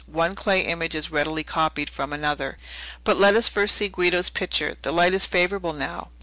[0.07, 2.57] "One clay image is readily copied from another.
[3.03, 4.75] But let us first see Guido's picture.
[4.81, 6.09] The light is favorable now."